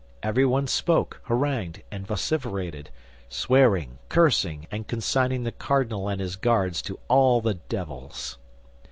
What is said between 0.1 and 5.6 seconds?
Everyone spoke, harangued, and vociferated, swearing, cursing, and consigning the